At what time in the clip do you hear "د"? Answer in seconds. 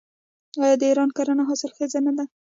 0.79-0.83